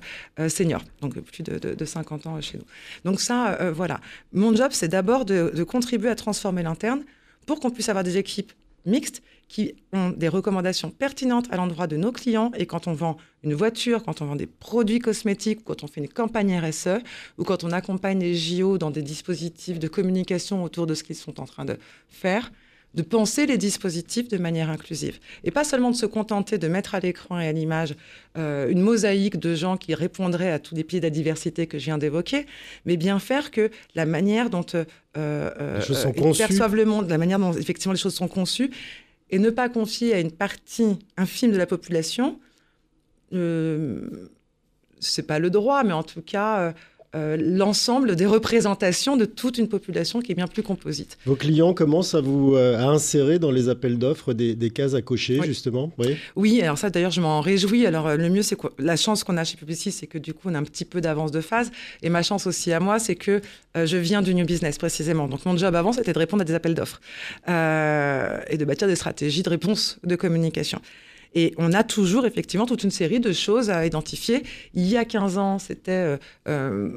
seniors, 0.50 0.84
donc 1.00 1.18
plus 1.22 1.44
de, 1.44 1.60
de, 1.60 1.74
de 1.74 1.86
50 1.86 2.28
ans 2.28 2.42
chez 2.42 2.58
nous. 2.58 2.66
Donc 3.06 3.22
ça, 3.22 3.72
voilà. 3.72 4.02
Mon 4.34 4.54
job, 4.54 4.72
c'est 4.74 4.90
d'abord 4.90 5.24
de 5.24 5.64
contribuer 5.64 6.10
à 6.10 6.16
transformer 6.16 6.62
l'interne 6.62 7.06
pour 7.46 7.62
qu'on 7.62 7.70
puisse 7.70 7.88
avoir 7.88 8.04
des 8.04 8.18
équipes 8.18 8.52
mixtes 8.86 9.22
qui 9.52 9.76
ont 9.92 10.12
des 10.12 10.30
recommandations 10.30 10.92
pertinentes 10.92 11.48
à 11.52 11.58
l'endroit 11.58 11.86
de 11.86 11.98
nos 11.98 12.14
clients. 12.14 12.54
Et 12.58 12.66
quand 12.66 12.88
on 12.88 12.94
vend 12.94 13.18
une 13.44 13.54
voiture, 13.54 14.02
quand 14.02 14.22
on 14.22 14.26
vend 14.26 14.38
des 14.38 14.46
produits 14.46 15.00
cosmétiques, 15.00 15.66
quand 15.66 15.84
on 15.84 15.88
fait 15.88 16.00
une 16.00 16.08
campagne 16.08 16.58
RSE, 16.58 17.02
ou 17.38 17.44
quand 17.44 17.66
on 17.66 17.72
accompagne 17.74 18.20
les 18.20 18.34
JO 18.34 18.78
dans 18.78 18.92
des 18.92 19.02
dispositifs 19.02 19.78
de 19.78 19.90
communication 19.90 20.64
autour 20.64 20.88
de 20.88 20.94
ce 20.94 21.04
qu'ils 21.04 21.18
sont 21.18 21.42
en 21.42 21.46
train 21.46 21.66
de 21.66 21.78
faire, 22.08 22.50
de 22.94 23.02
penser 23.02 23.46
les 23.46 23.58
dispositifs 23.58 24.28
de 24.28 24.38
manière 24.38 24.70
inclusive. 24.70 25.20
Et 25.44 25.52
pas 25.52 25.64
seulement 25.64 25.92
de 25.92 25.96
se 25.96 26.06
contenter 26.06 26.58
de 26.58 26.68
mettre 26.68 26.96
à 26.96 27.00
l'écran 27.00 27.40
et 27.40 27.48
à 27.48 27.52
l'image 27.52 27.96
euh, 28.38 28.70
une 28.70 28.82
mosaïque 28.82 29.38
de 29.38 29.56
gens 29.56 29.78
qui 29.78 29.96
répondraient 29.96 30.52
à 30.52 30.60
tous 30.60 30.76
les 30.76 30.84
pieds 30.84 31.00
de 31.00 31.06
la 31.06 31.10
diversité 31.10 31.68
que 31.68 31.80
je 31.80 31.86
viens 31.86 31.98
d'évoquer, 31.98 32.46
mais 32.86 32.98
bien 32.98 33.20
faire 33.20 33.52
que 33.52 33.72
la 33.96 34.06
manière 34.06 34.50
dont 34.50 34.66
euh, 34.74 34.86
euh, 35.18 35.82
ils 35.88 36.22
conçues. 36.22 36.38
perçoivent 36.40 36.76
le 36.76 36.86
monde, 36.86 37.10
la 37.10 37.18
manière 37.18 37.40
dont 37.40 37.54
effectivement 37.54 37.94
les 37.94 38.00
choses 38.00 38.16
sont 38.16 38.28
conçues, 38.28 38.72
et 39.32 39.40
ne 39.40 39.50
pas 39.50 39.70
confier 39.70 40.14
à 40.14 40.20
une 40.20 40.32
partie 40.32 41.00
infime 41.18 41.52
de 41.52 41.58
la 41.58 41.66
population, 41.66 42.40
euh, 43.34 44.30
c'est 45.00 45.26
pas 45.26 45.40
le 45.40 45.50
droit, 45.50 45.84
mais 45.84 45.94
en 45.94 46.04
tout 46.04 46.22
cas 46.22 46.74
euh, 47.14 47.36
l'ensemble 47.38 48.16
des 48.16 48.26
représentations 48.26 49.18
de 49.18 49.26
toute 49.26 49.58
une 49.58 49.68
population 49.68 50.22
qui 50.22 50.32
est 50.32 50.36
bien 50.36 50.48
plus 50.48 50.64
composite. 50.64 51.18
Vos 51.26 51.36
clients 51.36 51.74
commencent 51.74 52.16
à 52.16 52.22
vous 52.22 52.56
euh, 52.56 52.78
à 52.78 52.86
insérer 52.86 53.38
dans 53.38 53.52
les 53.52 53.68
appels 53.68 53.98
d'offres 53.98 54.34
des, 54.34 54.56
des 54.56 54.70
cases 54.70 54.94
à 54.94 55.02
cocher, 55.02 55.40
Oui. 55.42 55.46
justement. 55.48 55.92
Oui. 55.98 56.16
Oui, 56.36 56.62
alors 56.62 56.78
ça 56.78 56.90
d'ailleurs 56.90 57.12
je 57.12 57.20
m'en 57.20 57.42
réjouis. 57.42 57.86
Alors 57.86 58.08
euh, 58.08 58.16
le 58.16 58.30
mieux 58.30 58.44
c'est 58.44 58.56
quoi? 58.56 58.72
La 58.80 58.96
chance 58.96 59.24
qu'on 59.26 59.36
a 59.38 59.44
chez 59.44 59.58
Publicis, 59.58 59.92
c'est 59.92 60.08
que 60.08 60.18
du 60.18 60.34
coup 60.34 60.50
on 60.50 60.56
a 60.56 60.60
un 60.60 60.64
petit 60.64 60.86
peu 60.86 61.02
d'avance 61.02 61.32
de 61.32 61.42
phase. 61.42 61.72
Et 62.02 62.10
ma 62.10 62.24
chance 62.24 62.48
aussi 62.48 62.72
à 62.72 62.80
moi, 62.80 62.98
c'est 63.00 63.16
que 63.16 63.42
je 63.76 63.98
viens 63.98 64.22
du 64.22 64.34
new 64.34 64.46
business 64.46 64.78
précisément. 64.78 65.28
Donc 65.28 65.46
mon 65.46 65.56
job 65.58 65.76
avant, 65.76 65.94
c'était 65.94 66.14
de 66.14 66.20
répondre 66.20 66.42
à 66.42 66.46
des 66.46 66.54
appels 66.54 66.76
d'offres 66.76 67.00
et 67.48 68.58
de 68.58 68.66
bâtir 68.66 68.88
des 68.88 68.96
stratégies 68.96 69.44
de 69.44 69.50
réponse 69.50 69.98
de 70.04 70.16
communication. 70.16 70.82
Et 71.34 71.54
on 71.58 71.72
a 71.74 71.84
toujours 71.84 72.26
effectivement 72.26 72.66
toute 72.66 72.84
une 72.84 72.92
série 72.92 73.20
de 73.20 73.32
choses 73.32 73.70
à 73.70 73.86
identifier. 73.86 74.44
Il 74.74 74.88
y 74.88 74.98
a 74.98 75.06
15 75.06 75.38
ans, 75.38 75.60
c'était 75.60 75.92
euh, 75.92 76.18
euh, 76.48 76.90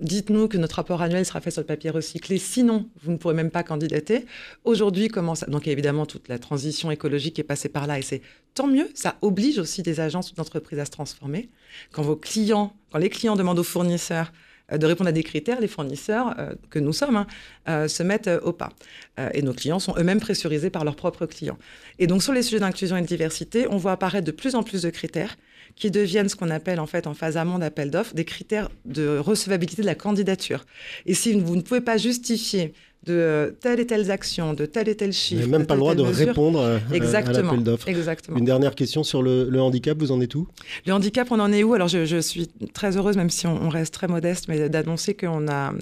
dites-nous 0.00 0.48
que 0.48 0.58
notre 0.58 0.76
rapport 0.76 1.00
annuel 1.00 1.24
sera 1.24 1.40
fait 1.40 1.50
sur 1.50 1.62
le 1.62 1.66
papier 1.66 1.90
recyclé, 1.90 2.38
sinon 2.38 2.88
vous 3.02 3.12
ne 3.12 3.16
pourrez 3.16 3.34
même 3.34 3.50
pas 3.50 3.62
candidater. 3.62 4.26
Aujourd'hui, 4.64 5.08
comment 5.08 5.34
ça 5.34 5.46
Donc 5.46 5.66
évidemment 5.66 6.04
toute 6.04 6.28
la 6.28 6.38
transition 6.38 6.90
écologique 6.90 7.38
est 7.38 7.44
passée 7.44 7.70
par 7.70 7.86
là 7.86 7.98
et 7.98 8.02
c'est 8.02 8.20
tant 8.54 8.66
mieux. 8.66 8.88
Ça 8.94 9.16
oblige 9.22 9.58
aussi 9.58 9.82
des 9.82 10.00
agences 10.00 10.32
ou 10.32 10.34
d'entreprises 10.34 10.78
à 10.78 10.84
se 10.84 10.90
transformer. 10.90 11.48
Quand 11.92 12.02
vos 12.02 12.16
clients, 12.16 12.74
quand 12.92 12.98
les 12.98 13.10
clients 13.10 13.36
demandent 13.36 13.58
aux 13.58 13.64
fournisseurs 13.64 14.32
de 14.76 14.86
répondre 14.86 15.08
à 15.08 15.12
des 15.12 15.22
critères, 15.22 15.60
les 15.60 15.68
fournisseurs 15.68 16.34
euh, 16.38 16.54
que 16.70 16.78
nous 16.78 16.92
sommes 16.92 17.16
hein, 17.16 17.26
euh, 17.68 17.88
se 17.88 18.02
mettent 18.02 18.28
euh, 18.28 18.40
au 18.40 18.52
pas. 18.52 18.70
Euh, 19.18 19.30
et 19.32 19.42
nos 19.42 19.54
clients 19.54 19.78
sont 19.78 19.94
eux-mêmes 19.98 20.20
pressurisés 20.20 20.70
par 20.70 20.84
leurs 20.84 20.96
propres 20.96 21.26
clients. 21.26 21.58
Et 21.98 22.06
donc 22.06 22.22
sur 22.22 22.32
les 22.32 22.42
sujets 22.42 22.60
d'inclusion 22.60 22.96
et 22.96 23.02
de 23.02 23.06
diversité, 23.06 23.66
on 23.70 23.76
voit 23.76 23.92
apparaître 23.92 24.26
de 24.26 24.32
plus 24.32 24.54
en 24.54 24.62
plus 24.62 24.82
de 24.82 24.90
critères 24.90 25.36
qui 25.76 25.90
deviennent 25.90 26.28
ce 26.28 26.36
qu'on 26.36 26.50
appelle 26.50 26.80
en 26.80 26.86
fait 26.86 27.06
en 27.06 27.14
phase 27.14 27.36
amont 27.36 27.58
d'appel 27.58 27.90
d'offres 27.90 28.14
des 28.14 28.24
critères 28.24 28.68
de 28.84 29.18
recevabilité 29.18 29.82
de 29.82 29.86
la 29.86 29.94
candidature. 29.94 30.64
Et 31.06 31.14
si 31.14 31.38
vous 31.38 31.56
ne 31.56 31.62
pouvez 31.62 31.80
pas 31.80 31.96
justifier 31.96 32.72
de 33.04 33.12
euh, 33.14 33.50
telles 33.52 33.80
et 33.80 33.86
telles 33.86 34.10
actions, 34.10 34.54
de 34.54 34.66
tel 34.66 34.88
et 34.88 34.94
tel 34.96 35.08
Vous 35.10 35.14
chiffre, 35.14 35.40
n'avez 35.40 35.50
même 35.52 35.66
pas 35.66 35.74
le 35.74 35.80
droit 35.80 35.94
telle 35.94 36.04
de 36.04 36.10
telle 36.10 36.12
mesure, 36.18 36.28
répondre 36.28 36.60
à, 36.60 36.68
à- 36.74 36.74
à 36.76 36.94
Exactement. 36.94 37.42
l'appel 37.52 37.62
d'offres. 37.62 37.88
Exactement. 37.88 38.36
Une 38.38 38.44
dernière 38.44 38.74
question 38.74 39.04
sur 39.04 39.22
le, 39.22 39.48
le 39.48 39.60
handicap, 39.62 39.96
vous 39.98 40.12
en 40.12 40.20
êtes 40.20 40.34
où? 40.34 40.48
Le 40.84 40.92
handicap, 40.92 41.28
on 41.30 41.38
en 41.40 41.52
est 41.52 41.62
où? 41.62 41.74
Alors, 41.74 41.88
je, 41.88 42.04
je 42.04 42.18
suis 42.20 42.48
très 42.74 42.96
heureuse, 42.96 43.16
même 43.16 43.30
si 43.30 43.46
on, 43.46 43.62
on 43.62 43.68
reste 43.68 43.94
très 43.94 44.08
modeste, 44.08 44.46
mais 44.48 44.68
d'annoncer 44.68 45.14
qu'on 45.14 45.46
a, 45.48 45.72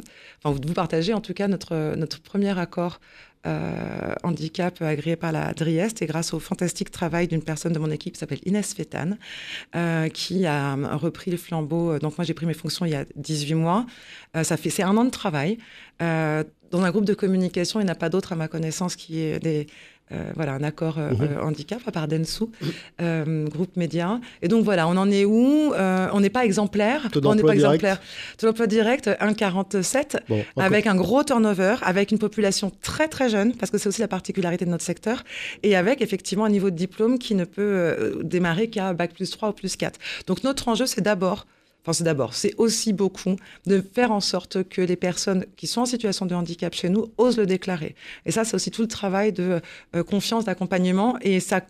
enfin, 0.44 0.56
vous 0.62 0.72
partagez 0.74 1.14
en 1.14 1.20
tout 1.20 1.34
cas 1.34 1.48
notre, 1.48 1.96
notre 1.96 2.20
premier 2.20 2.56
accord 2.58 3.00
euh, 3.46 4.14
handicap 4.22 4.82
agréé 4.82 5.16
par 5.16 5.32
la 5.32 5.52
Driest 5.52 6.02
et 6.02 6.06
grâce 6.06 6.34
au 6.34 6.40
fantastique 6.40 6.90
travail 6.90 7.28
d'une 7.28 7.42
personne 7.42 7.72
de 7.72 7.78
mon 7.78 7.90
équipe 7.90 8.14
qui 8.14 8.18
s'appelle 8.18 8.40
Inès 8.44 8.74
Fétane, 8.74 9.18
euh, 9.74 10.08
qui 10.08 10.46
a 10.46 10.74
repris 10.96 11.30
le 11.30 11.36
flambeau. 11.36 11.98
Donc, 11.98 12.18
moi, 12.18 12.24
j'ai 12.24 12.34
pris 12.34 12.46
mes 12.46 12.54
fonctions 12.54 12.84
il 12.84 12.92
y 12.92 12.96
a 12.96 13.04
18 13.14 13.54
mois. 13.54 13.86
Euh, 14.36 14.42
ça 14.42 14.56
fait, 14.56 14.70
c'est 14.70 14.82
un 14.82 14.96
an 14.96 15.04
de 15.04 15.10
travail. 15.10 15.58
Dans 16.00 16.82
un 16.82 16.90
groupe 16.90 17.04
de 17.04 17.14
communication, 17.14 17.80
il 17.80 17.84
n'y 17.84 17.90
en 17.90 17.92
a 17.92 17.96
pas 17.96 18.08
d'autre, 18.08 18.32
à 18.32 18.36
ma 18.36 18.48
connaissance, 18.48 18.96
qui 18.96 19.20
est 19.20 19.38
des, 19.38 19.68
euh, 20.12 20.30
voilà, 20.36 20.52
un 20.54 20.62
accord 20.62 20.98
euh, 20.98 21.10
euh, 21.20 21.40
handicap, 21.42 21.80
à 21.86 21.90
part 21.92 22.06
Dentsu, 22.08 22.44
euh, 23.00 23.46
groupe 23.48 23.76
média. 23.76 24.20
Et 24.42 24.48
donc 24.48 24.64
voilà, 24.64 24.86
on 24.88 24.96
en 24.96 25.10
est 25.10 25.24
où 25.24 25.72
On 25.76 26.20
n'est 26.20 26.30
pas 26.30 26.44
exemplaire. 26.44 27.08
Taux 27.10 27.18
on 27.26 27.34
n'est 27.34 27.42
d'emploi 27.42 27.50
pas 27.52 27.56
direct 27.56 27.74
exemplaire. 27.84 28.00
Taux 28.38 28.46
d'emploi 28.46 28.66
direct, 28.66 29.08
1,47. 29.20 30.16
Bon, 30.28 30.40
encore- 30.40 30.64
Avec 30.64 30.86
un 30.86 30.94
gros 30.94 31.24
turnover, 31.24 31.76
avec 31.82 32.12
une 32.12 32.18
population 32.18 32.70
très 32.82 33.08
très 33.08 33.28
jeune, 33.28 33.54
parce 33.54 33.70
que 33.70 33.78
c'est 33.78 33.88
aussi 33.88 34.00
la 34.00 34.08
particularité 34.08 34.64
de 34.64 34.70
notre 34.70 34.84
secteur, 34.84 35.24
et 35.62 35.76
avec 35.76 36.00
effectivement 36.02 36.44
un 36.44 36.50
niveau 36.50 36.70
de 36.70 36.76
diplôme 36.76 37.18
qui 37.18 37.34
ne 37.34 37.44
peut 37.44 38.20
démarrer 38.22 38.68
qu'à 38.68 38.92
bac 38.92 39.12
plus 39.14 39.30
3 39.30 39.50
ou 39.50 39.52
plus 39.52 39.76
4. 39.76 39.98
Donc 40.26 40.44
notre 40.44 40.68
enjeu, 40.68 40.86
c'est 40.86 41.00
d'abord, 41.00 41.46
enfin 41.86 41.92
c'est 41.92 42.04
d'abord, 42.04 42.34
c'est 42.34 42.54
aussi 42.58 42.92
beaucoup 42.92 43.36
de 43.66 43.80
faire 43.80 44.10
en 44.10 44.20
sorte 44.20 44.64
que 44.64 44.82
les 44.82 44.96
personnes 44.96 45.46
qui 45.56 45.68
sont 45.68 45.82
en 45.82 45.86
situation 45.86 46.26
de 46.26 46.34
handicap 46.34 46.74
chez 46.74 46.88
nous 46.88 47.12
osent 47.16 47.36
le 47.36 47.46
déclarer. 47.46 47.94
Et 48.24 48.32
ça, 48.32 48.44
c'est 48.44 48.56
aussi 48.56 48.72
tout 48.72 48.82
le 48.82 48.88
travail 48.88 49.32
de 49.32 49.60
euh, 49.94 50.02
confiance, 50.02 50.44
d'accompagnement, 50.44 51.16
et 51.20 51.38
ça, 51.38 51.60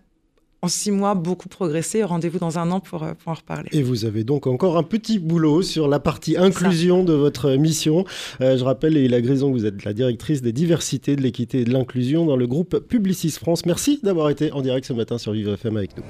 en 0.62 0.68
six 0.68 0.90
mois, 0.90 1.14
beaucoup 1.14 1.50
progressé. 1.50 2.02
Rendez-vous 2.02 2.38
dans 2.38 2.58
un 2.58 2.70
an 2.70 2.80
pour, 2.80 3.02
euh, 3.02 3.12
pour 3.12 3.32
en 3.32 3.34
reparler. 3.34 3.68
Et 3.72 3.82
vous 3.82 4.06
avez 4.06 4.24
donc 4.24 4.46
encore 4.46 4.78
un 4.78 4.82
petit 4.82 5.18
boulot 5.18 5.60
sur 5.60 5.86
la 5.86 6.00
partie 6.00 6.38
inclusion 6.38 7.04
de 7.04 7.12
votre 7.12 7.50
mission. 7.50 8.06
Euh, 8.40 8.56
je 8.56 8.64
rappelle, 8.64 8.94
Leïla 8.94 9.20
Grison, 9.20 9.52
que 9.52 9.58
vous 9.58 9.66
êtes 9.66 9.84
la 9.84 9.92
directrice 9.92 10.40
des 10.40 10.52
diversités, 10.52 11.14
de 11.14 11.20
l'équité 11.20 11.60
et 11.60 11.64
de 11.64 11.72
l'inclusion 11.72 12.24
dans 12.24 12.36
le 12.36 12.46
groupe 12.46 12.78
Publicis 12.78 13.32
France. 13.32 13.66
Merci 13.66 14.00
d'avoir 14.02 14.30
été 14.30 14.50
en 14.52 14.62
direct 14.62 14.86
ce 14.86 14.94
matin 14.94 15.18
sur 15.18 15.32
Vivre 15.32 15.52
FM 15.52 15.76
avec 15.76 15.94
nous. 15.96 16.04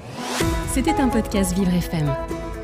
C'était 0.73 0.91
un 0.91 1.09
podcast 1.09 1.53
Vivre 1.57 1.73
FM. 1.73 2.36